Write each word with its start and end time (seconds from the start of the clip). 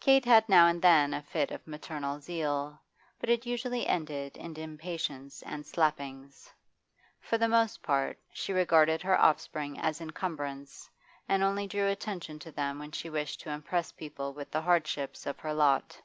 Kate 0.00 0.24
had 0.24 0.48
now 0.48 0.66
and 0.66 0.80
then 0.80 1.12
a 1.12 1.20
fit 1.20 1.50
of 1.50 1.66
maternal 1.66 2.18
zeal, 2.18 2.80
but 3.20 3.28
it 3.28 3.44
usually 3.44 3.86
ended 3.86 4.34
in 4.38 4.56
impatience 4.56 5.42
and 5.42 5.66
slappings; 5.66 6.50
for 7.20 7.36
the 7.36 7.48
most 7.50 7.82
part 7.82 8.18
she 8.32 8.54
regarded 8.54 9.02
her 9.02 9.20
offspring 9.20 9.78
as 9.78 10.00
encumbrance, 10.00 10.88
and 11.28 11.42
only 11.42 11.66
drew 11.66 11.88
attention 11.88 12.38
to 12.38 12.50
them 12.50 12.78
when 12.78 12.92
she 12.92 13.10
wished 13.10 13.42
to 13.42 13.50
impress 13.50 13.92
people 13.92 14.32
with 14.32 14.50
the 14.50 14.62
hardships 14.62 15.26
of 15.26 15.38
her 15.40 15.52
lot. 15.52 16.00